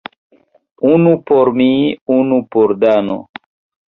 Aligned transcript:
Unu 0.91 1.11
por 1.31 1.51
mi, 1.59 1.67
unu 2.15 2.39
por 2.57 2.73
Dano. 2.85 3.19